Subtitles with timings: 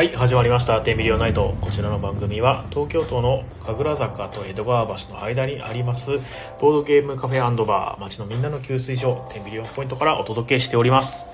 [0.00, 6.12] はい始まりました「テミリオナイト」こちらの番組は東京都の神楽坂と江戸川橋の間にあります
[6.58, 11.26] ボードゲームカフェバー街のみんなの給水所テミリオンポイントからお届けしております、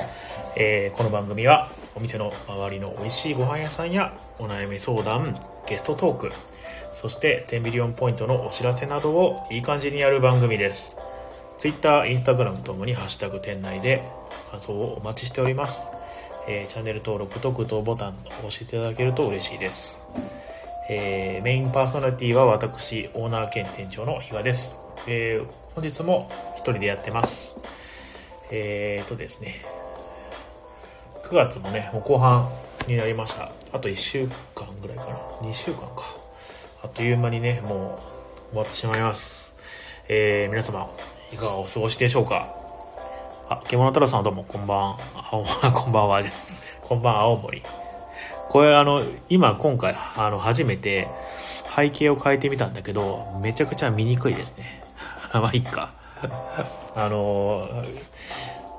[0.56, 5.38] えーこの番組はお店の周りの美味しいご飯屋さんやお悩み相談
[5.68, 6.32] ゲストトーク
[6.92, 10.96] そしてテンビリオンポイントのお知らせなどをいい感じにやる番組です。
[11.58, 14.02] Twitter、Instagram ともに「ハッシュタグ店内」で
[14.50, 15.92] 感想をお待ちしております、
[16.48, 18.12] えーチャンネル登録とグッドボタンを
[18.46, 20.04] 押していただけると嬉しいです、
[20.88, 25.46] えーメインパーソナリティは私オーナー兼店長の比嘉です、えー
[25.76, 27.60] 本日も一人でやってます。
[28.50, 29.56] えーとですね。
[31.24, 32.50] 9月もねもう後半
[32.86, 33.50] になりました。
[33.74, 35.18] あと1週間ぐらいかな。
[35.42, 36.02] 2週間か。
[36.82, 37.98] あっという間にねも
[38.52, 39.54] う終わってしまいます。
[40.08, 40.90] えー皆様
[41.30, 42.55] いかがお過ごしでしょうか？
[43.48, 44.96] あ、獣太郎さんどうもこんばん、
[45.30, 46.80] 青 こんばんはです。
[46.82, 47.62] こんばん青森。
[48.48, 51.06] これあの、今今回あの初めて
[51.76, 54.64] 背景を変えてみたんだけど、めちゃくちゃ見にくいですね。
[55.32, 55.90] まあいいか。
[56.96, 57.68] あの、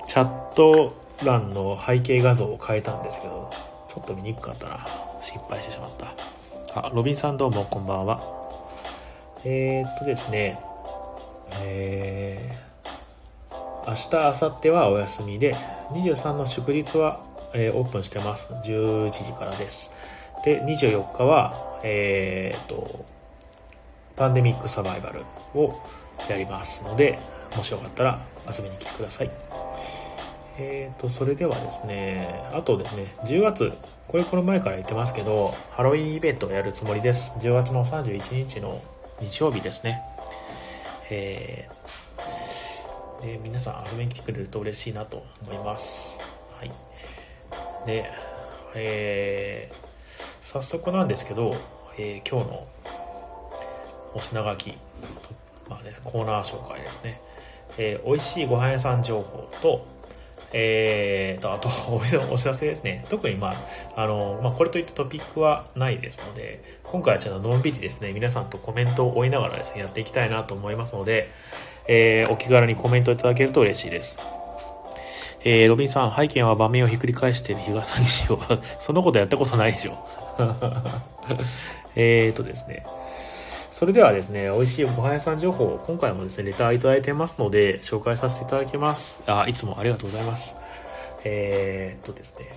[0.06, 0.92] チャット
[1.24, 3.50] 欄の背景画像を変えたんですけど、
[3.88, 4.80] ちょっと見にくかったな。
[5.22, 5.92] 失敗してしまっ
[6.74, 6.88] た。
[6.88, 8.20] あ、ロビンさんどうもこんばんは。
[9.46, 10.60] えー、っとですね、
[11.62, 12.67] えー、
[13.88, 15.56] 明日、明後日はお休みで、
[15.92, 17.22] 23の祝日は、
[17.54, 18.48] えーオープンしてます。
[18.52, 19.92] 11時からです。
[20.44, 23.06] で、24日は、えーっと、
[24.18, 25.22] パンデミックサバイバル
[25.56, 25.80] を
[26.30, 27.18] やりますので、
[27.56, 29.32] もしよかったら遊びに来てください。
[30.60, 33.72] えーと、それではですね、あとですね、10月、
[34.10, 37.32] これこの前から言ってますけど、ハロウィンイベントをやるつもりです。
[37.40, 38.82] 10月の31日の
[39.22, 40.02] 日曜日ですね。
[41.10, 42.07] えー
[43.22, 46.20] で、皆さん遊びに来てくれると嬉しいなと思います。
[46.58, 46.72] はい。
[47.86, 48.12] で、
[48.76, 49.88] えー
[50.42, 51.56] 早速なんですけど、
[51.98, 52.68] えー今日の
[54.14, 54.74] お品書き、
[55.70, 57.20] まあね、コーナー紹介ですね。
[57.78, 59.86] えー美味しいご飯屋さん情報と、
[60.54, 63.06] えーと、あと、お店のお知らせですね。
[63.10, 63.54] 特にま
[63.96, 71.30] あ、あの、まあ、これといったトピックはないですので、今回はちょっとのんびりですね、皆さんとコメントを追いながらですね、やっていきたいなと思いますので、
[71.88, 74.20] えーお気軽にコメントいただけると嬉しいです。
[75.44, 78.60] えーロビンさん、背景は場面をひっくり返している比嘉さんにしよう。
[78.80, 79.94] そんなことやったことないでしょ。
[81.96, 82.86] えーとですね。
[83.72, 89.22] それではですね、美味しいご飯屋さん情報を今回もですね、レターいただいてますので、紹介させていただきます。
[89.28, 90.56] あ、いつもありがとうございます。
[91.24, 92.48] えーっとですね、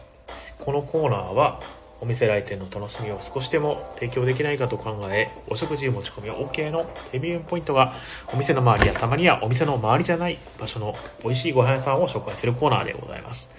[0.58, 1.60] このコーナーは、
[2.00, 7.92] お店来店の楽しみを少しでも提供できないかと考え、お食事持ち込み OK のテビュンポイントが、
[8.32, 13.54] お店の周りやたまにはお店の周りじゃない場所の美味しいご飯屋さんを紹介するコーナーでございます。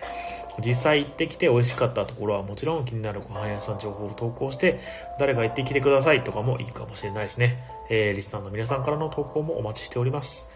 [0.59, 4.81] 実際行ってきて美味しかったところはもちろん気になるご飯屋さん情報を投稿して
[5.17, 10.49] 誰が行ってきてくださいとかもいいかもしれないですね、えー、リスナーの皆さんからの投稿もお待ちしております。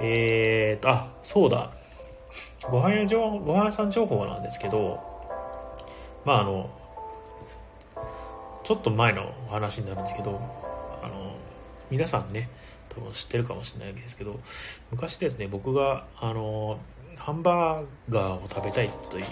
[0.00, 1.70] えーとあそうだ。
[2.70, 5.00] ご飯屋情ご飯屋さん情報なんですけど
[6.24, 6.70] まああの
[8.72, 10.40] ちょっと前のお話になるんですけど
[11.02, 11.34] あの
[11.90, 12.48] 皆さんね
[12.88, 14.40] 多分知ってるかもしれないですけど
[14.90, 16.78] 昔ですね僕があの
[17.16, 19.26] ハンバーガーを食べたいという、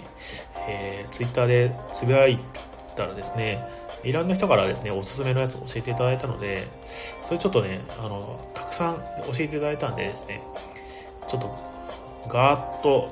[0.68, 2.38] えー、ツイッターでつぶやい
[2.96, 3.66] たらですね
[4.04, 6.68] いろんな人からですねおすすめのやつを教えていただいたので
[7.22, 10.42] それちょっとねあのたくさん教えていただいたんでですね
[11.30, 11.58] ちょっと
[12.28, 13.10] ガーッと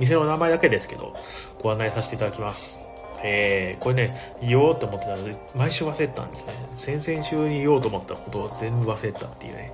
[0.00, 1.14] 店の名前だけですけど
[1.62, 2.85] ご案内させていただきます。
[3.28, 6.52] えー、これね言おうと思ってたので毎週忘れてたんですね。
[6.76, 9.72] 先々週に言おうと思ったことを全部忘れてたっていうね。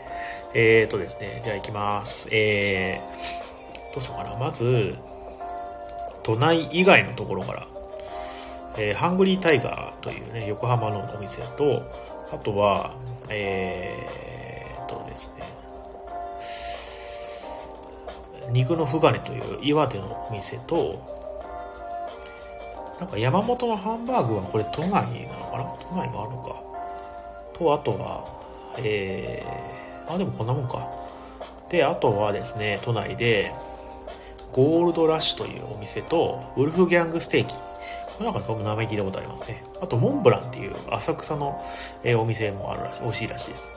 [0.54, 2.28] えーとですねじゃあ行きます。
[2.30, 4.36] えー、どうしようかな。
[4.38, 4.96] まず
[6.22, 7.66] 都内以外のところから、
[8.78, 11.82] えーハングリータイガーというね横浜のお店と
[12.32, 12.94] あとは
[13.28, 15.42] えーとですね
[18.50, 21.21] 肉のふがねという岩手のお店と
[23.02, 25.04] なんか山本のハンバーグはこれ都内なの
[25.50, 25.64] かな？
[25.90, 26.62] 都内もあるのか。
[27.52, 28.24] とあとは
[28.78, 30.88] えー、あでもこんなもんか。
[31.68, 33.52] であとはですね都内で
[34.52, 37.56] ゴールドラッシュというお店とウルフギャングステーキ。
[37.56, 37.62] こ
[38.20, 39.64] れなんか僕名前聞いたことありますね。
[39.80, 41.60] あとモンブランっていう浅草の、
[42.04, 43.72] えお店もあるらしい美味しいらしいです。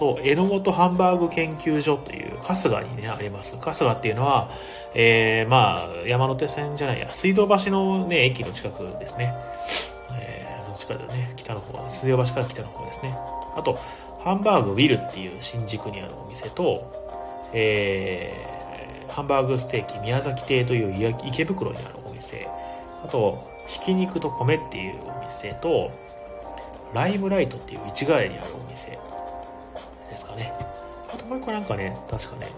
[0.00, 3.56] と榎本ハンバーグ研究所という春日にねあります。
[3.60, 4.50] 春日っていうのは、
[4.94, 9.34] えーまあ山手線じゃないや水道橋のね駅の近くですね。
[10.18, 11.34] えーどっちかでね。
[11.36, 13.14] 北の方水道橋から北の方ですね。
[13.54, 13.78] あと
[14.24, 18.60] ハンバーグウィルっていう新宿にあるお店と、えー
[19.12, 22.48] ハンバーグステーキ宮崎亭という池袋にあるお店。
[23.04, 25.90] あとひき肉と米っていうお店と、
[26.94, 28.98] ライムライトっていう市ヶ谷にあるお店。
[30.10, 30.52] ですかね。
[31.12, 32.48] あともう一個なんかね、確かね、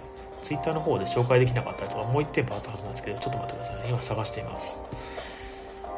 [0.43, 3.83] ツイッターの方で紹介できなかったやつがもう一店舗あったはずなんですけど、ちょっと待ってくださいね。
[3.89, 4.83] 今探しています。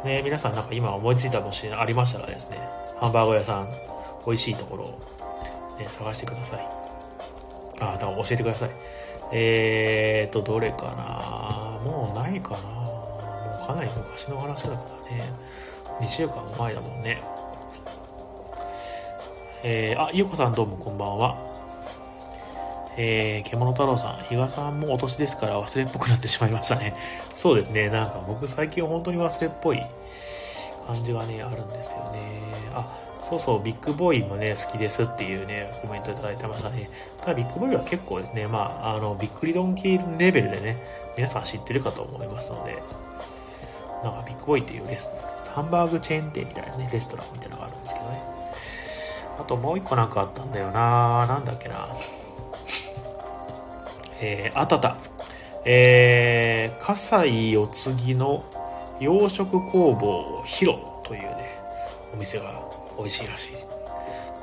[0.05, 2.59] ね、皆さんなんか今思いついたもしありましたらですね、
[2.99, 3.69] ハンバーグ屋さん、
[4.27, 4.89] 美味しいところを、
[5.79, 6.69] ね、探してください。
[7.81, 8.71] あ、だから教えてください。
[9.33, 15.25] えーと、どれかなもうないかなもうかなり昔の話だからね。
[16.01, 17.23] 2週間前だもんね。
[19.67, 21.39] えー、あ、ゆうこさんどうもこんばんは。
[22.99, 26.95] えー、獣太郎さん、比嘉さんもお年ですから忘れっぽくなってしまいましたね。
[27.35, 29.83] そうですね、なんか僕最近本当に忘れっぽい
[30.87, 32.21] 感じがね、あるんですよね。
[32.75, 32.87] あ、
[33.23, 36.91] そうそう、ビッグボーイもね、好きですっていうね、コメントいただいてましたね。
[37.17, 40.77] ただビッグボーイは結構ですね、まあ、あの、びっくりドンキーレベルでね、
[41.17, 42.83] 皆さん知ってるかと思いますので、
[44.03, 48.44] なんかビッグボーイっていうレストランハンバーグチェーン店みたいなね、レストランみたいなのがあるんですけどね。
[49.39, 51.89] あともう一個なんかあったんだよななんだっけな
[54.21, 54.97] えー、あたた。
[55.67, 58.45] えー、葛西お次の
[59.01, 61.59] 洋食工房ヒロというね、
[62.15, 62.63] お店が
[62.99, 63.51] 美味しいらしい。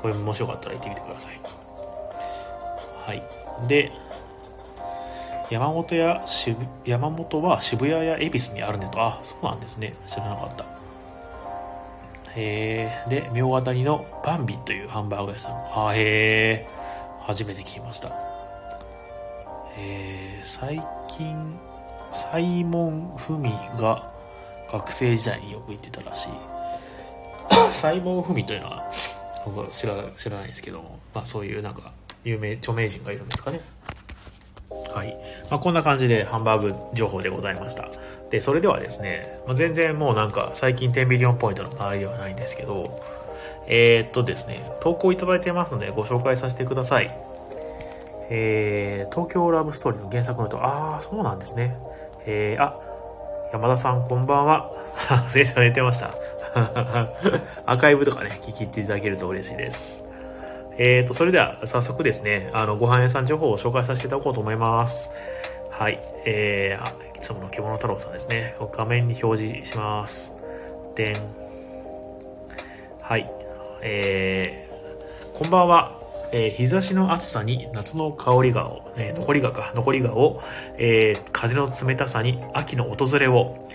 [0.00, 1.40] これもしよかったら行ってみてください。
[3.06, 3.22] はい。
[3.68, 3.92] で、
[5.50, 9.00] 山本や渋、山本は渋谷や恵比寿にあるねと。
[9.00, 9.94] あ、そうなんですね。
[10.06, 10.71] 知らなかった。
[12.34, 15.54] へえー、で、明和谷のバンビというハンバーグ屋さん。
[15.74, 16.68] あ、へえ、
[17.20, 18.10] 初めて聞きました。
[19.78, 21.58] えー、最近、
[22.10, 24.12] サイモン・フミが
[24.70, 26.28] 学生時代によく行ってたらしい。
[27.72, 28.90] サイモン・フミというのは、
[29.44, 31.92] 僕は知ら知らないですけども、まあそういうなんか、
[32.24, 33.60] 有名、著名人がいるんですかね。
[34.94, 35.16] はい。
[35.50, 37.88] まあ、こんな感じでハンバーグ情報でございました。
[38.32, 42.98] で、それではですね、まあ、全然もうなんか最近10ミリオンポイントの周りではないんですけど、
[43.68, 47.14] えー、っとですね、投稿いただいてますのでご紹介させてください。
[48.30, 51.76] えー、東京ラブストーリーの原作のと、ああ、そうなんですね。
[52.24, 52.80] えー、あ、
[53.52, 54.72] 山田さんこんばんは。
[55.28, 56.14] 先生寝てました。
[57.66, 60.02] アーカイブとかね、聞き入っていただけると嬉しいです。
[60.78, 65.10] えーと、それでは早速ですね、あの、ご飯屋さん情報を紹介させていただこうと思います。
[65.70, 66.00] はい。
[66.24, 68.56] えー、つもの獣太郎さんですね。
[68.72, 70.32] 画面に表示します。
[70.96, 71.16] でん。
[73.00, 73.30] はい。
[73.80, 76.00] えー、こんばんは。
[76.34, 80.42] えー、日差しの暑さに夏の香りがを、えー、残りがか、残りがを、
[80.78, 83.68] えー、風の冷たさに秋の訪れを、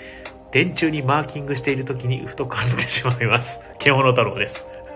[0.52, 3.62] 電柱にマーキングしている時にふと感じてしまいます。
[3.80, 4.68] 獣太郎です。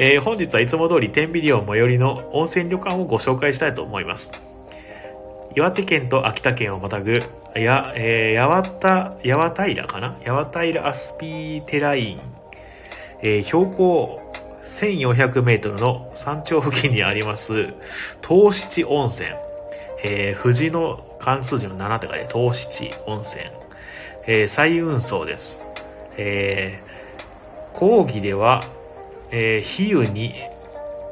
[0.00, 4.51] えー、本日はいつも通り天秤寮最寄りの温泉旅館をご紹介したいと思います。
[5.54, 7.22] 岩手県と秋田県をまたぐ、
[7.54, 10.16] や、えー、八幡、八幡平かな？
[10.24, 12.20] 八幡平アスピーテライン、
[13.20, 14.32] えー、標高
[14.64, 17.74] 1400メートルの山頂付近にあります、
[18.26, 19.28] 東七温泉。
[20.04, 23.44] えー、富士の関数字の7って書いて、東七温泉。
[24.26, 25.64] えー、最運送です。
[26.16, 28.64] えー、講義では、
[29.30, 30.34] えー、比喩に、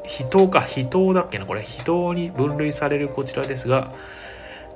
[0.03, 3.93] 非等か、非等だっけな、これ、非等に分類されるこちらですが、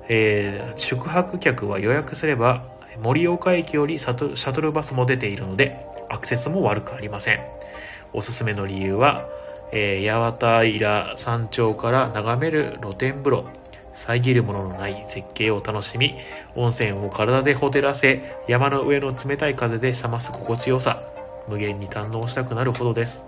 [0.07, 2.63] えー、宿泊客は予約すれば、
[3.01, 7.39] 盛岡駅よりシャトルバスも出ているので、アクセスも悪くありません。
[8.13, 9.27] おすすめの理由は、
[9.71, 13.45] えー、八幡平山頂から眺める露天風呂、
[13.93, 16.15] 遮るもののない絶景を楽しみ、
[16.55, 21.01] 温泉を体でほてらせ、山の上の冷たい風で冷ます心地よさ、
[21.47, 23.25] 無限に堪能したくなるほどです。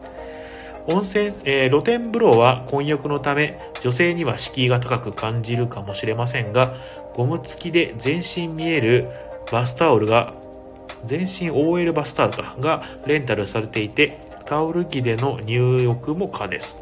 [0.88, 6.76] 温泉、えー、露天風呂は混浴のため、女性には敷居が高く感じるかもしれませんが、
[7.14, 9.10] ゴム付きで全身見える
[9.52, 10.34] バスタオルが、
[11.04, 16.78] 全身 OL バスタオルかがレンタルされていて、タオル着での入浴も可です。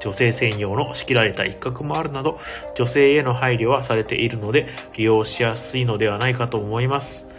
[0.00, 2.38] 女性専用の仕切られた一角もあるなど、
[2.74, 7.31] 女性への配慮はされているので、利用しやすいのではないかと思います。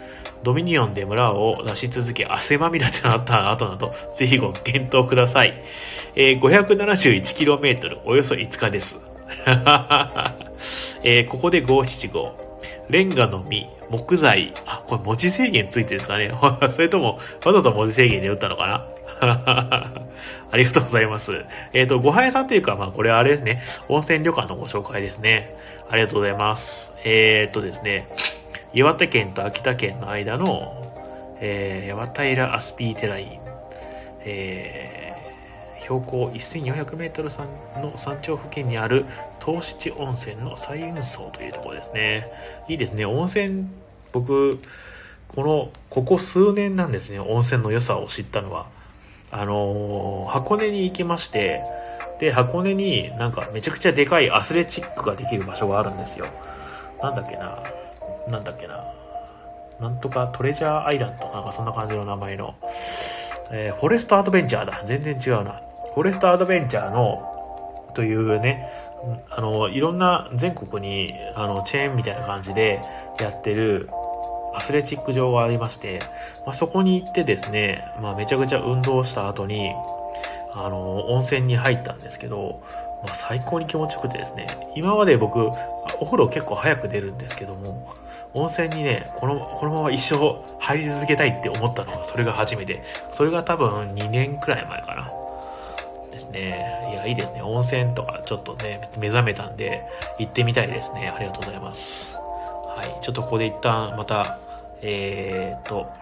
[0.44, 5.60] ドミニオンで村を出し続け汗まみれとなった後など、ぜひご検討ください。
[6.14, 9.00] えー、571km、およそ5日です。
[11.02, 12.44] えー、ここで五七五。
[12.90, 16.32] レンガの実、木材、あ、これ文字制限ついてるんですかね
[16.70, 18.86] それとも、わざと文字制限で打ったのかな
[20.50, 21.44] ありがとうございます。
[21.72, 23.62] えっ、ー、と、ごはやさんというか、まあ、これはあれですね。
[23.88, 25.56] 温泉旅館のご紹介ですね。
[25.88, 26.92] ありがとうございます。
[27.04, 28.08] えっ、ー、とですね。
[28.74, 30.92] 岩手県と秋田県の間の、
[31.40, 33.40] えー、八幡平アスピーテライン、
[34.20, 39.06] えー、標高1400メートル山の山頂付近にある
[39.44, 42.26] 東七温泉の最雲層というところですね。
[42.68, 43.06] いいですね。
[43.06, 43.68] 温泉、
[44.12, 44.58] 僕、
[45.34, 48.66] このここ数年なんですね温泉の良さを知ったのは
[49.30, 51.62] あのー、箱根に行きまして
[52.20, 56.26] で箱根になんかめちゃくちゃでかいアスレチックができる場所があるんですよ
[57.02, 57.58] なんだっけな
[58.28, 58.84] なんだっけな。
[59.80, 61.28] なんとかトレジャーアイランド。
[61.28, 62.54] なんかそんな感じの名前の、
[63.50, 64.82] えー、フォレストアドベンチャーだ。
[64.86, 65.60] 全然違うな。
[65.94, 67.30] フォレストアドベンチャーの
[67.94, 68.68] というね
[69.30, 72.80] あのいろんな全国にあのチェーンみたいな感じで
[73.20, 73.88] やってる
[74.54, 76.00] アスレチック場がありまして、
[76.46, 79.72] まあ、そこに行ってですね、まあ、めちゃくちゃ運動した後に、
[80.52, 82.62] あの、温泉に入ったんですけど、
[83.02, 85.40] まあ、最高に気持ちよくてですね、今まで僕、
[85.98, 87.94] お風呂結構早く出るんですけども、
[88.34, 90.16] 温泉にね、この、このまま一生
[90.58, 92.82] 入り続けたいって思ったのが、それが初めて。
[93.12, 95.12] それが多分2年くらい前かな。
[96.10, 96.88] ですね。
[96.90, 97.42] いや、いいですね。
[97.42, 99.84] 温泉とかちょっとね、目覚めたんで、
[100.18, 101.08] 行ってみたいですね。
[101.08, 102.16] ありがとうございます。
[102.16, 103.02] はい。
[103.02, 104.38] ちょっとここで一旦また、
[104.82, 105.92] えー、っと、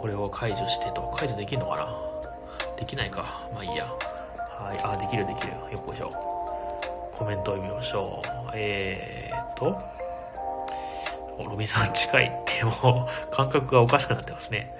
[0.00, 1.88] これを解除してと、解除できるのかな？
[2.78, 3.42] できないか。
[3.52, 3.84] まあいいや。
[3.86, 4.80] はい。
[4.82, 5.48] あ、できるできる。
[5.70, 6.10] よっこいしょ。
[7.14, 8.50] コメントを読みましょう。
[8.54, 10.03] えー、っと、
[11.42, 14.72] ロビさん近いってもう感覚がおかしくなってますね。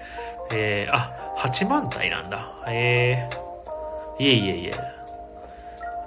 [0.50, 2.54] えー、あ、8万体なんだ。
[2.68, 4.74] えー、いえいえいえ。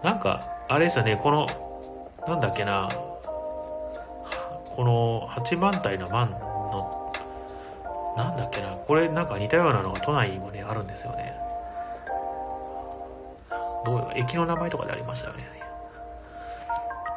[0.03, 1.47] なんか、あれですよね、この、
[2.27, 2.89] なんだっけな、
[4.75, 7.11] この8万体の万の、
[8.15, 11.33] なんだっけな、これなんか似たようなのが都内にもね、あるんですよね。
[13.85, 15.47] どうよ、駅の名前とかでありましたよね。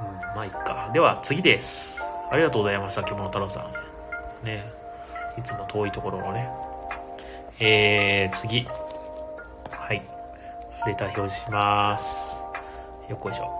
[0.00, 0.90] うん、まあいっか。
[0.92, 2.09] では次です。
[2.30, 3.60] ありがとうございました、獣太郎さ
[4.42, 4.46] ん。
[4.46, 4.64] ね。
[5.36, 6.48] いつも遠いところのね。
[7.58, 8.68] えー、次。
[9.70, 10.02] はい。
[10.86, 12.36] データ表示します。
[13.08, 13.50] よっこいしょ。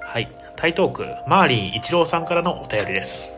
[0.00, 0.28] はい。
[0.56, 3.28] 台東区、マーリン一郎さんからのお便りです。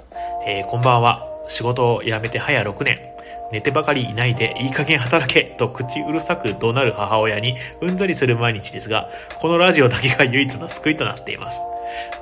[0.47, 1.29] えー、こんばんは。
[1.49, 3.12] 仕事を辞めて早6年。
[3.53, 11.61] 寝てばかりいないでいい加減働けと口うるさく怒鳴る母親にうんざりする毎日ですが、このラジオだけが唯一の救いとなっています。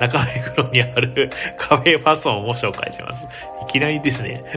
[0.00, 3.28] 中目黒にあるカフェファソンを紹介します。
[3.62, 4.42] いきなりですね。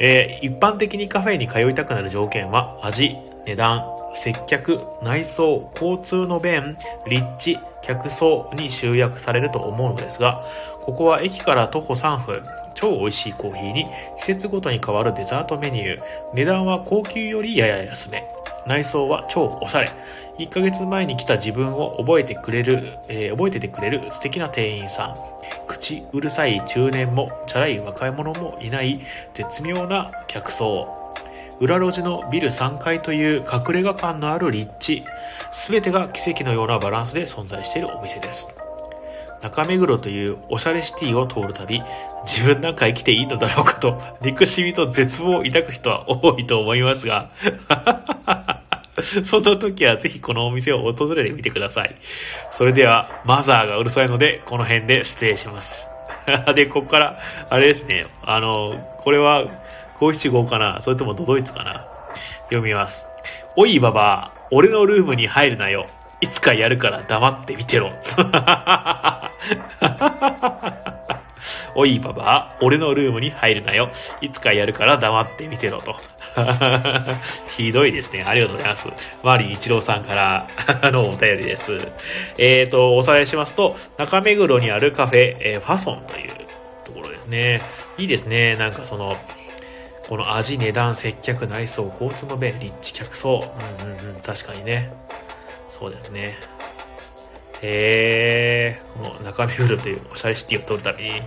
[0.00, 3.84] えー、一般的にカフェに通いたくなる条件は味、値段、
[4.14, 10.44] 接客、内装、交通の便、立地、客層に集約されると思うのですが、
[10.82, 12.42] ここは駅から徒歩3分、
[12.74, 13.86] 超美味しいコーヒーに
[14.18, 16.02] 季節ごとに変わるデザートメニュー、
[16.34, 18.26] 値段は高級よりやや安め、
[18.66, 19.92] 内装は超おしゃれ、
[20.38, 25.16] 1ヶ月前に来た自分を覚えてくれる、えー、覚えててくれる素敵な店員さん、
[25.66, 29.00] 口うるさい中年もチャラい若い者もいない
[29.34, 31.04] 絶妙な客層、
[31.60, 35.04] 裏路地のビル3階という隠れ家感のある立地、
[35.52, 38.63] すべてが奇跡のようなバランスで存在しているお店です。
[39.44, 41.82] 中目黒というおしゃれシティを通るたび、
[42.24, 47.28] 自分なんか生きていいのだろうかと、憎しみと絶望を抱く人は多いと思いますが、
[49.22, 51.94] そんな時はぜひこのお店を訪れてみてください。
[52.52, 55.88] それでは、マザーがうるさいので、この辺で失礼します。
[56.56, 57.20] で、ここから、
[57.50, 59.44] あれですね、あの、これは、
[60.00, 60.80] 五七五かな？
[60.80, 61.86] それともドドイツかな？
[62.44, 63.06] 読みます。
[63.56, 65.86] おいばば、俺のルームに入るなよ。
[66.24, 67.92] いつかやるから黙ってみてろ。
[71.74, 73.90] おいばば、俺のルームに入るなよ。
[74.20, 75.96] いつかやるから黙ってみてろと。
[77.48, 78.22] ひどいですね。
[78.22, 78.88] ありがとうございます。
[79.22, 80.48] マリー一郎さんから
[80.90, 81.88] のお便りです。
[82.38, 86.32] えっ、ー、と、おさらいしますと、中目黒にあるカフェ、えー、ファソンという
[86.84, 87.62] ところですね。
[87.98, 88.56] いいですね。
[88.56, 89.16] なんかその、
[90.08, 93.50] この味、値段、接客、内装、交通の便、立地、客層。
[93.80, 94.92] うんうんうん、確かにね。
[95.70, 96.36] そうですね。
[97.66, 101.22] へえ、この中目黒というおしゃれシティを撮るたびに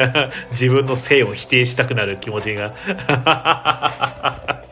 [0.52, 2.72] 自分の性を否定したくなる気持ちが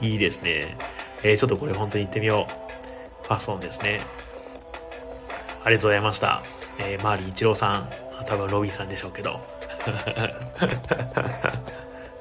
[0.00, 0.78] いいですね。
[1.22, 3.26] えー、ちょっとこれ本当に行ってみよう。
[3.26, 4.00] ファソンですね。
[5.64, 6.42] ありがとうございました。
[6.78, 7.90] えー、マーリー一郎さん。
[8.26, 9.40] 多分ロビーさんでしょうけど。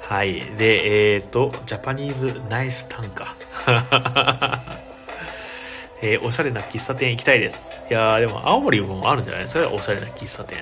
[0.02, 0.42] はい。
[0.58, 3.36] で、えっ、ー、と、ジャパニーズナイス短歌。
[6.06, 7.70] えー、おしゃれな喫茶店行きたいです。
[7.90, 9.44] いやー、でも青森もあるんじゃない？
[9.44, 10.60] ですかおしゃれな喫茶店。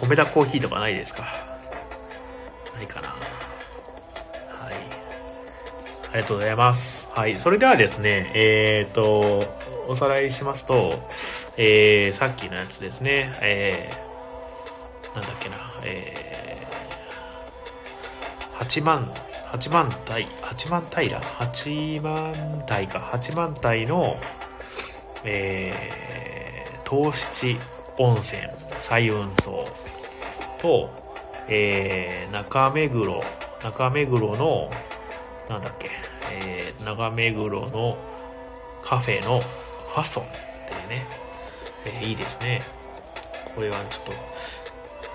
[0.00, 1.24] 米田コーヒーとかないですか？
[2.76, 3.08] ないかな。
[3.08, 3.16] は
[4.70, 4.74] い。
[6.12, 7.08] ありがとうございます。
[7.12, 7.38] はい。
[7.40, 9.48] それではですね、えっ、ー、と、
[9.88, 11.08] おさらいしますと、
[11.56, 19.12] えー、さっきのやつですね、えー、なんだっけな、えー、8万
[19.56, 24.16] 8万体、8万体ら、8万体か、8万体の、
[25.24, 27.56] えー、糖質
[27.96, 28.42] 温泉、
[28.80, 29.66] 彩雲荘
[30.60, 30.90] と、
[31.48, 33.22] えー、中目黒、
[33.62, 34.70] 中目黒の、
[35.48, 35.90] なんだっけ、
[36.30, 37.96] えー、中目黒の
[38.82, 40.26] カフェのファソンっ
[40.68, 41.06] ていうね、
[41.86, 42.62] えー、いいですね。
[43.54, 44.12] これはちょっと、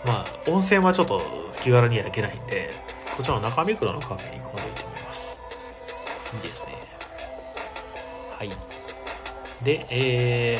[0.04, 1.22] まあ、温泉はちょっと
[1.62, 2.74] 気軽には行けないんで、
[3.22, 5.40] こちらの中目黒のカフェに今度行ってみます。
[6.34, 6.70] いいですね。
[8.32, 8.50] はい。
[9.64, 10.60] で、え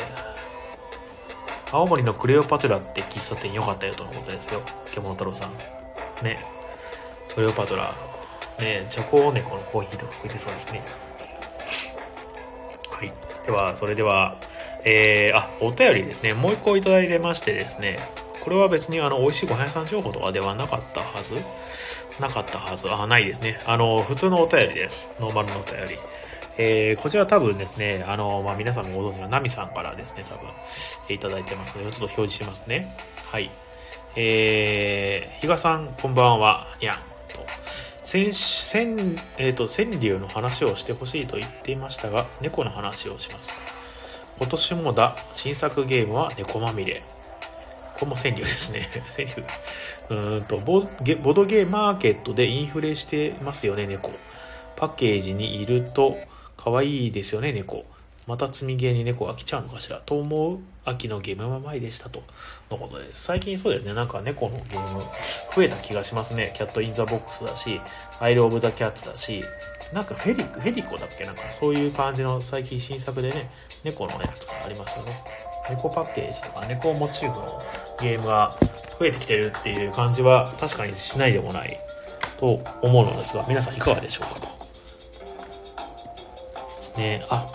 [1.66, 4.62] ー、青森のクレオパトラって喫茶店良かったよとのことですよ。
[4.92, 5.54] 獣太郎さん。
[6.22, 6.38] ね。
[7.34, 7.96] クレオパトラ。
[8.60, 10.84] ね、チョコ猫のコーヒーとか置いてそうですね。
[12.90, 13.12] はい。
[13.44, 14.36] では、それでは、
[14.84, 16.34] えー、あ、お便りですね。
[16.34, 17.98] もう一個いただいてましてですね。
[18.44, 21.42] これは別にあの、美味しいご飯屋さん情報とかではなかったはず
[22.22, 22.88] なかったはず。
[22.88, 23.60] あ、ないですね。
[23.66, 25.10] あの、普通のお便りです。
[25.20, 25.98] ノーマルのお便り。
[26.56, 30.48] えー、こちら多分ですね、あの、まあ、皆さんもご存知のナミさんからですね、多分、
[31.14, 32.96] いただいてますので、ちょっと表示しますね。
[33.30, 33.50] はい。
[34.14, 36.98] えー、比嘉さん、こんばんは、にゃん。
[37.32, 37.44] と。
[38.04, 43.60] 先、先、えっ、ー、と、川柳の話をしてほしいと言っていましたが、猫の話をします。
[44.38, 47.02] 今年もだ、新作ゲームは猫まみれ。
[47.98, 48.88] これも川柳ですね。
[49.16, 49.44] 川柳。
[50.36, 50.86] うんとボ、
[51.22, 54.10] ボドゲーマーケットでインフレしてますよね、猫。
[54.76, 56.16] パッケージにいると、
[56.56, 57.84] 可愛いですよね、猫。
[58.26, 62.22] また積みゲーに猫が来ちゃうのかしらと思う秋のゲムマ前でしたと
[62.70, 63.24] のことです。
[63.24, 65.02] 最近そうですね、なんか猫のゲーム
[65.54, 66.52] 増えた気がしますね。
[66.56, 67.80] キャットインザボックスだし、
[68.20, 69.42] アイルオブザキャッツだし、
[69.92, 71.24] なんかフェリック、フェディコだっけ？
[71.24, 73.50] なんかそういう感じの最近新作でね、
[73.82, 75.20] 猫のやつがありますよね。
[75.70, 77.62] 猫パッケージとか猫モチーフの
[78.00, 78.56] ゲームが
[78.98, 81.78] 増えてきてるっていう感じは確かにしないでもない
[82.38, 84.40] と思うのですが、皆さんいかがでしょうか
[86.94, 86.98] と。
[86.98, 87.46] ねあ、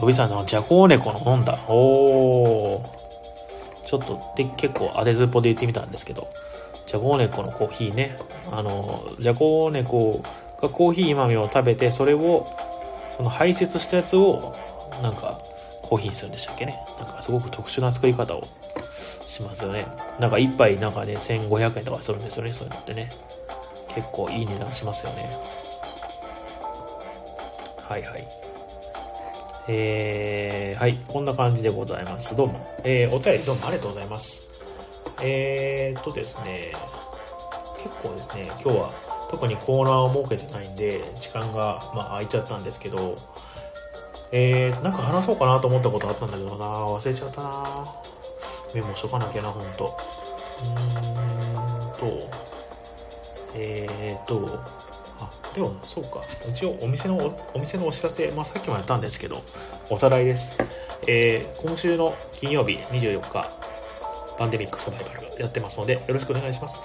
[0.00, 1.58] ロビさんのジャコウネコの本だ。
[1.68, 3.02] おー。
[3.86, 6.28] ちょっとで結構当てずっぽで言ってみたんですけど、
[6.86, 8.16] ジャコウネコのコーヒーね。
[8.50, 10.22] あの、ジャコウネコ
[10.60, 12.46] がコーヒー豆を食べて、それを、
[13.16, 14.56] その排泄したやつを、
[15.02, 15.38] なんか、
[15.92, 16.82] コーヒーにするんでしたっけね。
[16.98, 18.44] なんかすごく特殊な作り方を
[19.26, 19.84] しますよね。
[20.18, 23.10] なんか一杯なんかね、1500円とかするんですよね、そういうのってね。
[23.88, 25.28] 結構いい値段しますよね。
[27.76, 28.26] はいはい。
[29.68, 32.34] えー、はい、こんな感じでございます。
[32.34, 32.66] どうも。
[32.84, 34.48] えー、お便りどうもありがとうございます。
[35.20, 36.72] えーっとですね、
[37.82, 38.94] 結構ですね、今日は
[39.30, 43.18] 特にコーナーを設けてないんで、時間が、まあ、空いちゃったんですけど、
[44.32, 48.02] えー、なんか話そうかなと思ったことあったんだけどな忘れちゃったな
[48.74, 49.96] メモしとかなきゃな、ほんと。
[50.62, 52.30] うーんと、
[53.54, 54.64] えーと、
[55.20, 56.22] あ、でも、そうか。
[56.48, 59.42] 一応、お店の、お店のお知らせ、まあ、さっきもやったんですけど、
[59.90, 60.56] おさらいです。
[61.06, 63.50] えー、今週の金曜日24日、
[64.38, 66.80] パンデミックサバイバルやってますので、よろしくお願いします。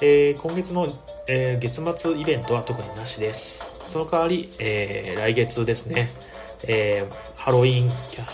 [0.00, 0.88] えー、今月の、
[1.28, 3.62] えー、月末イベントは特になしです。
[3.86, 6.10] その代わり、えー、来月ですね、
[6.64, 7.90] えー、ハロウィン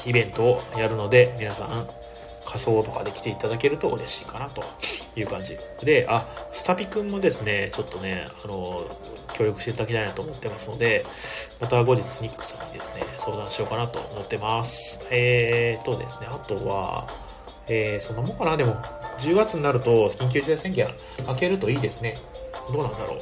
[0.07, 1.89] イベントをやるので、皆さん、
[2.47, 4.63] 仮装とかで来ていただけると嬉しいかなと
[5.17, 5.59] いう感じ。
[5.83, 8.87] で、あ、スタピくんもですね、ちょっとね、あの、
[9.35, 11.05] 協力していただきたいなと思ってますので、
[11.61, 15.05] また後日ニックさんにですね、相談しようかなと思ってます。
[15.11, 17.09] えーとですね、あとは、
[17.69, 18.77] えー、そんなもんかなでも、
[19.19, 20.89] 10月になると緊急事態宣言
[21.27, 22.15] 開けるといいですね。
[22.73, 23.21] どうなんだろう。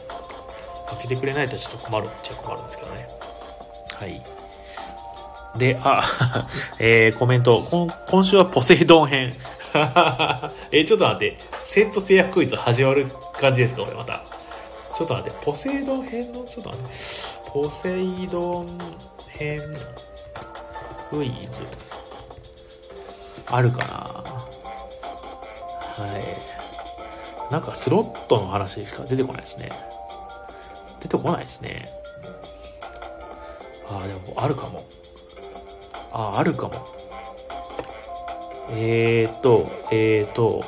[0.91, 3.09] 開けてくれないとちょっと困るっちゃ困るんですけどね。
[3.95, 4.44] はい。
[5.57, 6.03] で、あ、
[6.81, 7.63] えー、コメント。
[8.09, 9.35] 今週はポセイドン編。
[9.75, 11.39] えー、ちょっと待って。
[11.65, 13.07] セット制約クイズ始まる
[13.41, 13.83] 感じですか？
[13.85, 14.23] これまた。
[14.97, 15.39] ちょっと待って。
[15.45, 16.91] ポセイドン編の、ちょっと待って。
[17.51, 18.79] ポセイドン
[19.29, 19.61] 編
[21.11, 21.65] クイズ。
[23.47, 23.79] あるか
[25.99, 26.05] な？
[26.05, 27.53] はい。
[27.53, 29.71] なんかスロットの話しか出てこないですね。
[31.01, 31.89] 出てこないですね。
[33.89, 34.83] ああ、でもあるかも。
[36.17, 36.75] あ、あるかも。
[38.71, 40.65] えーと、えーと、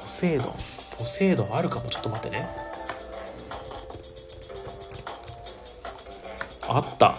[0.00, 0.54] ポセイドン。
[0.98, 1.90] ポセイドンあるかも。
[1.90, 2.48] ちょっと待ってね。
[6.68, 7.18] あった。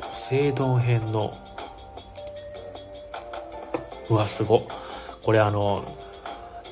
[0.00, 1.34] ポセイドン編の。
[4.08, 4.66] うわ、すご。
[5.22, 5.84] これあの、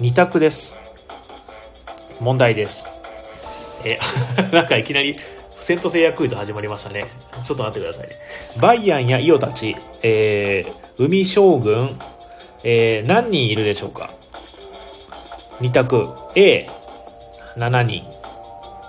[0.00, 0.74] 二択です。
[2.18, 2.89] 問題です。
[3.84, 3.98] え、
[4.52, 5.16] なんかいきなり、
[5.58, 7.06] セントセイヤクイズ始まりましたね。
[7.44, 8.16] ちょっと待ってくださいね。
[8.60, 11.98] バイアンやイオたち、えー、海将軍、
[12.64, 14.10] えー、何人いるでしょうか？
[15.60, 16.08] 二択。
[16.34, 16.66] A、
[17.56, 18.04] 7人。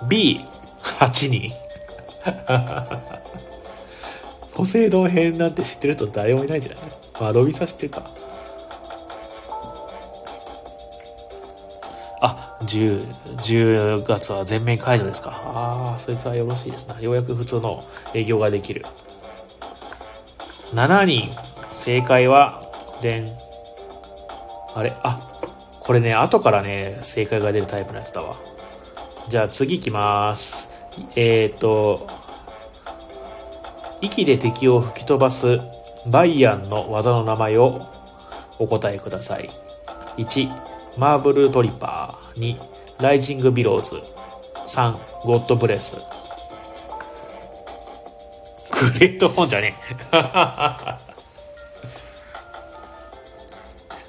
[0.08, 0.40] B、
[0.82, 1.52] 8人。
[4.54, 6.80] ポセイドン編なんて知ってる人誰もいないんじゃない？
[7.20, 8.02] まあロビンさん知ってるか
[12.66, 15.30] 10 10月は全面解除ですか？
[15.44, 17.00] ああそいつはよろしいですな。
[17.00, 18.84] ようやく普通の営業ができる。
[20.74, 21.30] 7人
[21.72, 22.62] 正解は
[23.02, 23.28] でん
[24.74, 24.92] あれ？
[25.02, 25.28] あ
[25.80, 28.36] これね後からね正解が出るタイプのやつだわ。
[29.28, 30.68] じゃあ次行きます。
[31.16, 32.08] えっ、ー、と
[34.00, 35.60] 息で敵を吹き飛ばす
[36.06, 37.80] バイアンの技の名前を
[38.58, 39.48] お答えください。
[40.18, 40.50] 1、
[40.96, 42.38] マーブルトリパー。
[42.38, 44.02] 2、ライジングビローズ。
[44.66, 45.96] 3、ゴッドブレス。
[48.70, 49.96] グレートホンじゃねえ。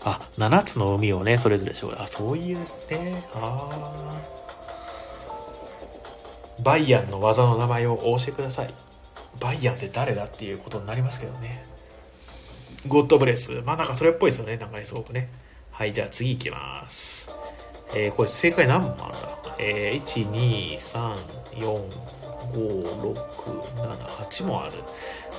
[0.06, 1.96] あ、7つの海をね、それぞれしょう。
[1.98, 3.24] あ、そういうですね。
[3.34, 3.70] あ
[6.60, 8.74] バイアンの技の名前をお教えください。
[9.40, 11.66] バイアンって誰だっていうことになりますけどね。
[12.88, 13.62] ゴッドブレス。
[13.66, 14.58] まあなんかそれっぽいですよね。
[14.58, 15.30] なんかね、すごくね。
[15.74, 17.30] はい、じゃあ次行きます。
[17.96, 21.16] えー、これ正解何問あるんだえー、1、2、3、
[21.58, 21.90] 4、
[22.54, 23.14] 5、6、
[23.82, 23.98] 7、
[24.30, 24.74] 8もある。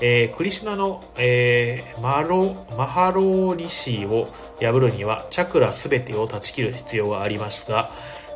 [0.01, 4.29] えー、クリシュナの、えー、マロ、マハローリシーを
[4.61, 7.91] 破るには、チャクラすべてを断ち切る必要がありますが、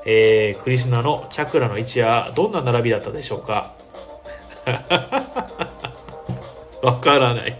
[0.06, 3.74] えー、クリシュナのチャクラの位置はどんな並びだったでしょうか？
[6.82, 7.58] わからない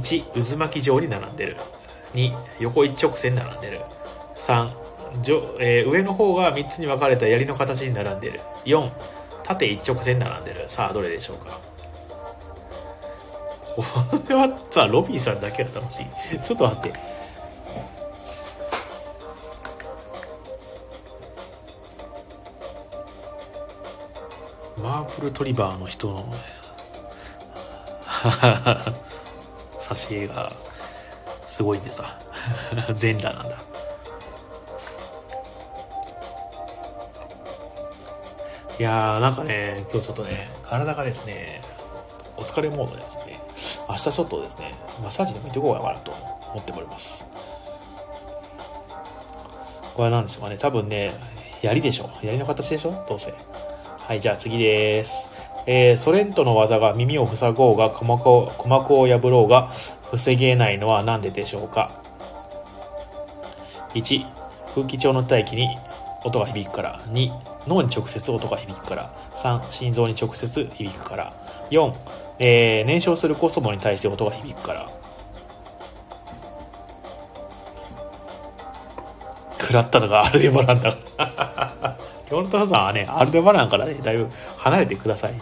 [0.00, 1.56] 1渦巻き状に並んでる。
[2.14, 3.80] 2横一直線並んでる。
[4.36, 4.70] 3
[5.60, 8.40] えー、上の方が3つに分かれた槍の形に並んでる。
[8.64, 8.90] 4
[9.44, 10.64] 縦一直線並んでる。
[10.68, 11.60] さあどれでしょうか。
[13.76, 13.84] こ
[14.28, 16.06] れはさロビーさんだけだったらしい。
[16.42, 16.92] ちょっと待って。
[24.82, 26.32] マープルトリバーの人の。
[29.88, 30.52] 挿絵が
[31.48, 32.18] すごいんでさ。
[32.94, 33.56] 全裸なんだ。
[38.78, 41.62] いやーなんかね今日ちょっとね体がですね
[42.36, 43.40] お疲れモードですね。
[43.88, 46.12] 明日ちょっとですねマッサージでも行ってこうかなと
[46.52, 47.26] 思っております。
[49.94, 50.58] これは何でしょうかね。
[50.58, 51.14] 多分ね
[51.62, 52.92] 槍でしょ槍の形でしょ？
[53.08, 53.32] どうせ。
[53.98, 55.35] はい、じゃあ次です。
[55.66, 59.72] えー、ソレントの技が耳を塞ごうが鼓膜を鼓膜を破ろうが
[60.12, 61.90] 防げないのは何ででしょうか
[63.94, 64.24] ?1、
[64.74, 65.76] 空気中の大気に
[66.24, 67.00] 音が響くから。
[67.08, 67.30] 2、
[67.66, 69.12] 脳に直接音が響くから。
[69.32, 71.32] 3、心臓に直接響くから。
[71.70, 71.92] 4、
[72.38, 74.88] えー、燃焼するコスモに対して音が響くから。
[79.58, 80.96] 食らったのがアルデバランだ。
[82.30, 85.34] ヨルトラさんはね、アルデバランからね、だいぶ離れてください。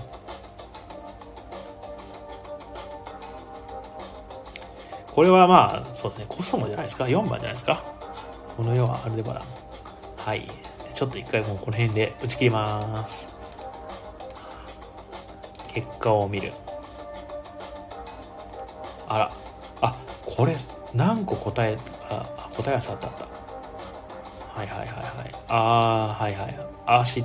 [5.12, 7.82] これはまあ、そうですね、コスモじゃないですか ?4 番じゃないですか？
[8.56, 9.44] この世はアルデバラン。
[10.16, 10.46] はい。
[10.94, 13.28] ちょっと一回もうこの辺で打ち切ります。
[15.68, 16.52] 結果を見る。
[19.08, 19.32] あら。
[19.80, 20.56] あ、これ、
[20.92, 21.76] 何個答え、
[22.10, 23.33] あ、答えはさったあった。
[24.54, 25.34] はいはいはいはい。
[25.48, 26.66] あー、はいはい。
[26.86, 27.24] あーし、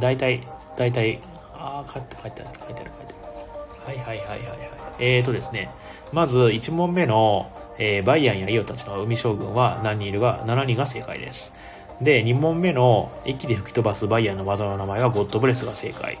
[0.00, 1.20] 大体、大体、
[1.54, 2.90] あー、書いてある、書いてある、書いてある。
[3.86, 4.70] はいはいはいはいはい。
[4.98, 5.70] えーとですね、
[6.12, 11.52] まず1問目の、えー、バイアンやイオたちの海将軍は何人いるが、7人が正解です。
[12.00, 16.18] で、2問目の駅で吹き飛ばすバイアンの技の名前はゴッドブレスが正解。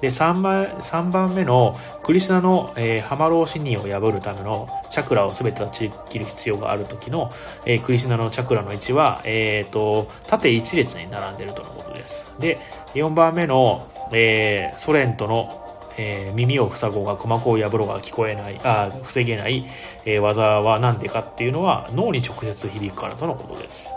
[0.00, 7.30] で、3番目のクリシナの、えー、ハマローシニを破るためのチャクラを全て断ち切る必要がある時の、
[7.64, 12.30] えー、クリシナのチャクラの位置は、え、ー、と、縦一列に並んでいるとのことです。
[12.38, 12.58] で、
[12.94, 15.62] 4番目の、えー、ソ連との
[15.98, 19.66] えー、耳を塞ごうが鼓膜を破ろうが聞こえない、あ防げない、
[20.04, 23.94] えー、技は何でかっていうのは脳に直接響くからとのことです。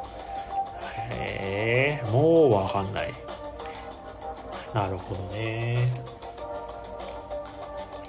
[1.12, 3.14] へえ、もうわかんない。
[4.74, 5.90] なるほどね。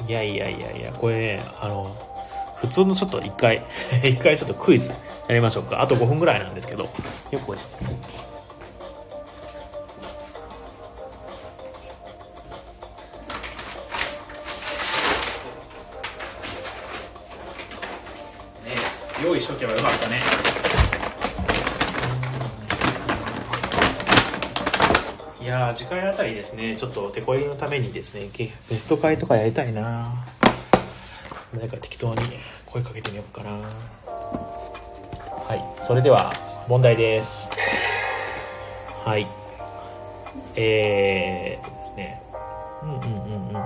[0.06, 1.94] いやいやいやいや、これね、あの、
[2.56, 3.64] 普通のちょっと一回、
[4.04, 4.90] 一回ちょっとクイズ
[5.28, 5.80] やりましょうか。
[5.80, 6.84] あと5分ぐらいなんですけど。
[7.30, 7.58] よくこれ。
[7.58, 7.64] ね、
[19.24, 20.20] 用意しとけばよかったね。
[25.40, 28.28] いや次回あたりですね、ちょっと手こ入れのためにですね、
[28.68, 30.26] ベスト会とかやりたいな
[31.54, 32.20] 誰か適当に
[32.66, 33.64] 声かけてみようかなは
[35.80, 36.30] い、それでは
[36.68, 37.48] 問題です。
[39.04, 39.26] はい。
[40.56, 42.20] えーとですね、
[42.82, 43.12] うんうんうんうんうん
[43.48, 43.60] うん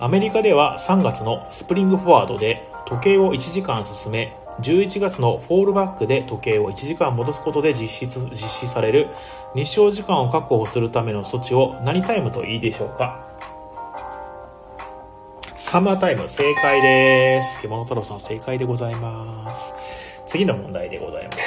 [0.00, 9.08] アメリカでは3月のスプリングフォワードで時計を1時間進め11月のフォールバックで時計を1時間戻すことで実施実施される。
[9.54, 13.20] 日照時間を確保するための措置を何タイムといいでしょうか？
[15.56, 17.60] サマータイム正解です。
[17.62, 19.74] 獣太郎さん正解でございます。
[20.26, 21.38] 次の問題でございます。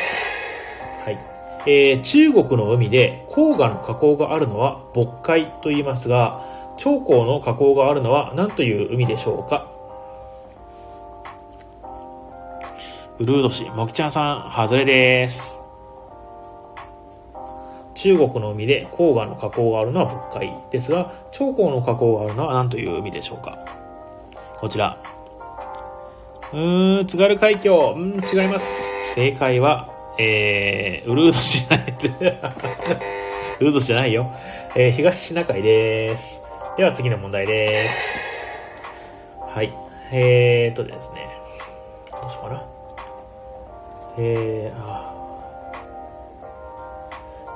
[1.03, 1.19] はい。
[1.65, 6.45] えー、中国の海で黄河の河口があるのは渤海と言いますが
[6.77, 9.71] 長江の河口があるのは何という海でしょうか？
[13.19, 15.57] ウルード氏、もきちゃんさん、外れです。
[17.95, 23.57] 中国の海で黄河の河口があるのは渤海ですが、長江の河口があるのは何という海でしょうか
[24.59, 25.01] こちら。
[26.53, 27.95] うーん、津軽海峡。
[27.97, 28.87] うん、違います。
[29.15, 31.97] 正解は、えー、ウルード氏じゃない。
[33.59, 34.31] ウルード氏じゃないよ。
[34.75, 36.39] えー、東シナ海です。
[36.77, 38.19] では次の問題です。
[39.49, 39.73] はい。
[40.11, 41.27] えーとですね。
[42.11, 42.76] どうしようかな。
[44.17, 45.13] えー、あ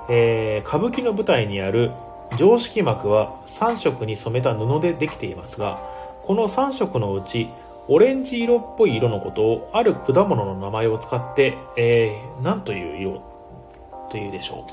[0.09, 1.91] えー、歌舞伎の舞台にある
[2.37, 5.81] 常識幕は3色に染めた布でできていますが
[6.23, 7.49] この3色のうち
[7.87, 13.21] オレンジ色っぽい色のことをある果物の名前を使って、えー、何という色
[14.09, 14.71] というでしょう。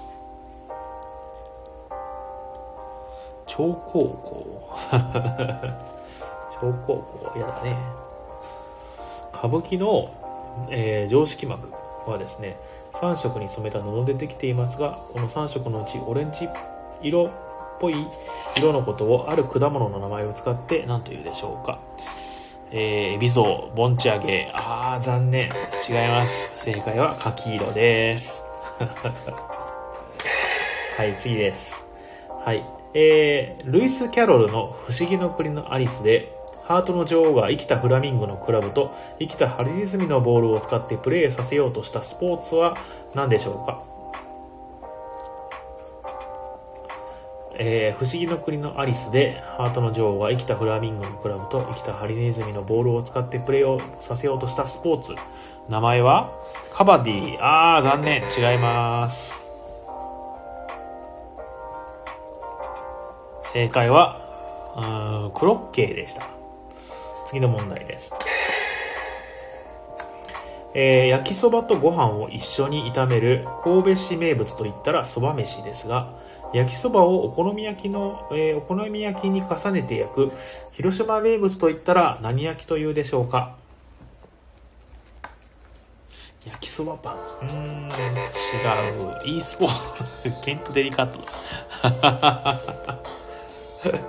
[3.46, 4.70] 超高校。
[6.60, 6.96] 超高
[7.32, 7.38] 校。
[7.38, 7.76] やだね。
[9.32, 10.10] 歌舞伎の
[10.70, 11.70] えー、常識膜
[12.06, 12.56] はですね
[12.94, 16.48] 3色に染めた布でできていますがこの3色のうちオレンジ
[17.02, 17.30] 色っ
[17.80, 17.94] ぽい
[18.56, 21.80] 色のことをある果物の名前を使って何というでしょうか
[22.70, 25.50] えー、エビゾウ、ボンチアゲあー、残念。
[25.88, 26.52] 違います。
[26.58, 28.44] 正解は柿色です。
[30.98, 31.82] はい、次です。
[32.44, 32.62] はい。
[32.92, 36.30] えー、ルイス・キャロルの不思議の国のアリスで、
[36.68, 42.76] ハートの女王が生きたフラミンゴのクラブと生きたハリネズミのボールを使ってプレーさせようとしたスポーツは
[43.14, 43.82] 何でしょうか？
[47.60, 55.14] えー、不思議の国のアリスでハートの女王が生きたフラミンゴのクラブと生きたハリネズミのボールを使ってプレーをさせようとしたスポーツ。
[55.70, 56.30] 名前は？
[56.74, 57.38] カバディ。
[57.40, 58.22] あー残念。
[58.24, 59.48] 違います。
[63.42, 66.28] 正解はクロッケーでした。
[67.28, 68.14] 次の問題です。
[70.72, 76.14] えー、焼きそばとご飯を一緒に炒める神戸市名物といったらそば飯ですが、
[76.54, 80.32] 焼きそばをお好み焼きの、えー、お好み焼きに重ねて焼く
[80.72, 83.56] 広島名物といったら何焼きというでしょうか？
[86.46, 87.14] 焼きそばパン。
[87.14, 87.92] うーん、違
[89.34, 89.36] う。
[89.36, 90.32] e スポーツ。
[90.46, 91.20] ケントデリカット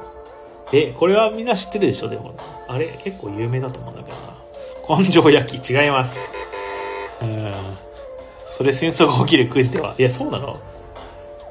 [0.72, 0.78] だ。
[0.78, 2.34] え、これはみんな知ってるでしょでも。
[2.68, 5.00] あれ結構有名だと思うんだけどな。
[5.02, 6.32] 根性焼き違います。
[7.22, 7.54] うん。
[8.48, 9.96] それ戦争が起きるクイズでは。
[9.98, 10.60] いや、そうなの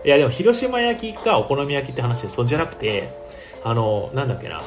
[0.05, 3.09] いや、でも広島焼きかお好み焼きって話で、そうじゃなくて、
[3.65, 4.61] あの、なんだっけな。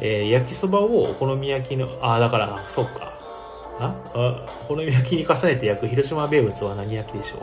[0.00, 3.12] えー、焼きそばをお好み焼きの、ああ、だから、そっか。
[3.78, 3.94] あ？
[4.14, 7.38] あお好み焼きに重ねて焼く広島名物は何焼きでしょ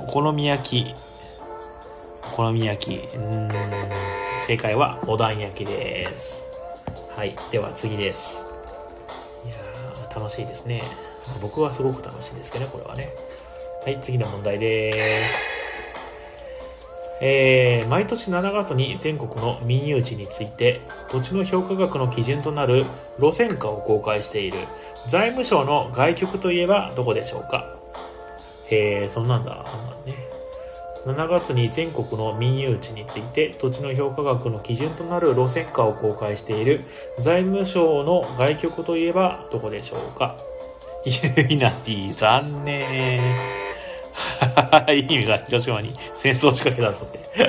[0.00, 0.04] う？
[0.04, 0.94] お好み焼き。
[2.32, 3.16] お好み焼き。
[3.16, 4.21] うーん。
[4.46, 6.44] 正解はお団焼きです。
[7.16, 7.34] はい。
[7.50, 8.44] では次です。
[9.44, 10.82] いやー、楽しいですね。
[11.40, 13.08] 僕はすごく楽しいですけどね、これはね。
[13.84, 15.52] はい、次の問題です。
[17.24, 22.84] えー、毎年7月に全国の民有地について土地の評価額の基準となる
[23.20, 24.58] 路線価を公開している
[25.06, 27.76] 財務省の外局といえばどこでしょうか？
[28.72, 29.64] えー、そんなんだ。
[30.04, 30.14] ね。
[31.06, 36.84] 7月に全国の民有地について土地の評価額の基準となる路線価を公開している
[37.18, 40.36] 財務省の外局といえばどこでしょうか？
[41.04, 41.12] ユ
[41.48, 43.20] イナティ残念。
[44.90, 47.18] い い意味が広島に戦争を仕掛けたぞって。
[47.36, 47.40] い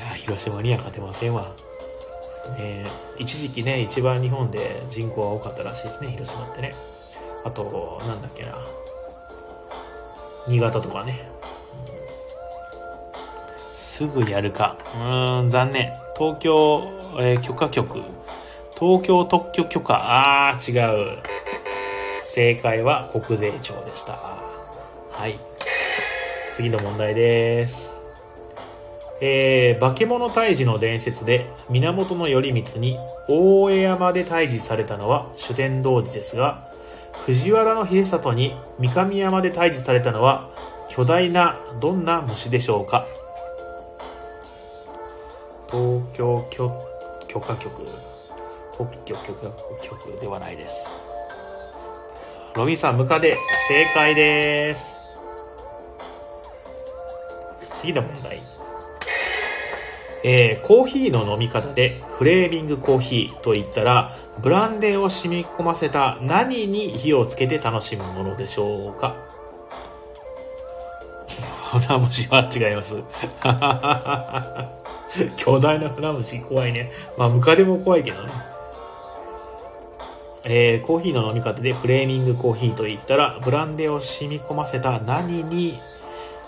[0.00, 1.52] や広島には勝てませんわ。
[2.58, 2.84] ね
[3.18, 6.70] 一時期ね一番日本で人口が多かったらしいですね広島ってね。
[7.44, 8.56] あと、なんだっけな。
[10.48, 11.28] 新潟とかね。
[13.74, 14.76] すぐやるか。
[14.94, 15.92] うーん、残念。
[16.16, 16.82] 東京、
[17.18, 18.02] えー、許可局。
[18.78, 19.98] 東京特許許可。
[20.00, 21.18] あー、違う。
[22.22, 24.12] 正解は国税庁でした。
[24.12, 25.38] はい。
[26.52, 27.92] 次の問題です。
[29.20, 32.96] えー、化け物退治の伝説で源頼光に
[33.28, 36.70] 大江山で退治されたのは主典童子ですが、
[37.26, 40.50] 藤原秀里に三上山で退治されたのは
[40.88, 43.06] 巨大などんな虫でしょうか？
[45.70, 46.72] 東京許
[47.28, 47.84] 許可局。
[48.76, 49.50] 特許許可
[49.82, 50.88] 局ではないです。
[52.56, 53.36] ロビンさんムカで
[53.68, 54.96] 正解です。
[57.76, 58.40] 次の問題。
[60.22, 69.16] えー、コーヒーの飲み方でフレーミングコーヒーといったらブランデーを染み込ませた何に火をつけて楽しむものでしょうか？
[71.72, 72.96] 船虫は違います。
[75.36, 76.90] 巨大な船虫怖いね。
[77.16, 78.28] まあムカデも怖いけどね。
[80.44, 85.74] えー、コーヒーの飲み方でフレーミングコーヒーといったらブランデーを染み込ませた何に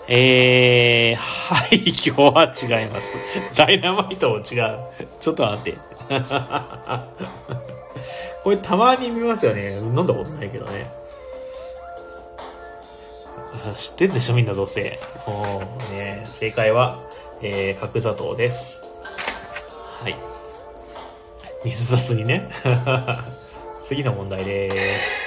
[0.07, 2.11] えー、はい、今日
[2.69, 3.15] は違います。
[3.55, 4.43] ダイナマイトも違う。
[5.19, 5.77] ちょっと待って。
[8.43, 9.77] これたまに見ますよね。
[9.77, 10.91] 飲んだことないけどね。
[13.77, 14.99] 知ってんでしょみんなどうせ。
[15.25, 16.99] もうね、正解は、
[17.41, 18.81] えー、角砂糖です。
[20.01, 20.17] はい。
[21.63, 22.51] 水雑にね。
[23.81, 25.23] 次の問題です。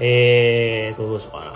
[0.00, 1.52] えーと、どうしようかな。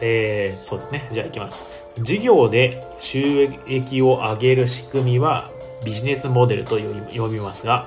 [0.00, 1.08] えー、そうですね。
[1.10, 1.66] じゃあ行きます。
[1.96, 5.50] 事業で収益を上げる仕組みは
[5.84, 7.86] ビジネスモデルと呼びますが、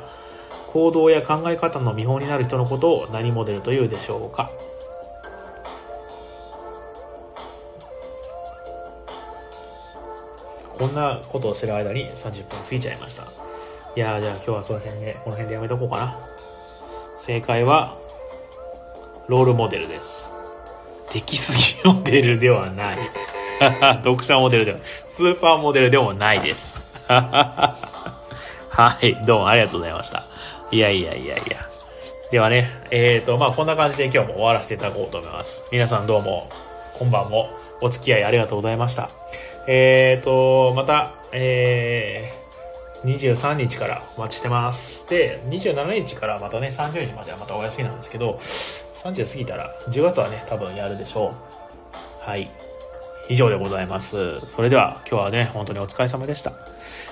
[0.67, 4.51] 行動や考え方の見本になる人のことを何モデルというでしょうか
[10.77, 13.23] こんなことをしてる間に30分過ぎちゃいました。
[13.95, 16.15] いやじゃあ今日はその辺で、この辺でやめとこうかな。
[17.19, 17.97] 正解は、
[19.27, 20.30] ロールモデルです。
[21.11, 22.97] 出すぎモデルではない。
[24.03, 26.81] 読者モデルでは、スーパーモデルでもないです。
[27.07, 30.23] はい、どうもありがとうございました。
[30.71, 31.69] いやいやいやいや。
[32.31, 35.65] ではね、えっ、ー、と、まあこんな感じで今日も終わらせていただこうと思います。
[35.71, 36.47] 皆さんどうも、
[36.93, 37.49] 今晩も
[37.81, 39.09] お付き合いありがとうございました。
[39.67, 45.09] えっ、ー、と、また、えー、23日からお待ちしてます。
[45.09, 48.39] で、27日からまたね、30日まではまたお休みなんですけど、
[49.03, 51.33] 30過ぎたら、10月はね、多分やるでしょ
[52.23, 52.29] う。
[52.29, 52.49] はい。
[53.29, 54.39] 以上でございます。
[54.49, 56.53] それでは今日はね、本当にお疲れ様でした。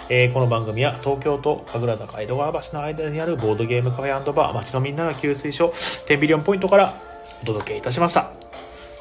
[0.10, 5.67] えー、この番組は東京と神楽坂江戸川橋の間にあるボードゲームカフェバー、街のみんなの給水所、
[6.08, 6.93] 10ビリオンポイントから
[7.41, 8.32] お届けいたしました。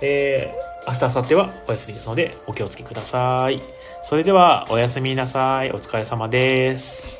[0.00, 3.60] えー、明日、明後日はお休みですので、お気をつけください。
[4.04, 5.70] それでは、おやすみなさい。
[5.72, 7.17] お疲れ様です。